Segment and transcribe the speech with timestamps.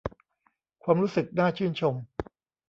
[0.83, 1.95] ความรู้สึกน่าชื่นชม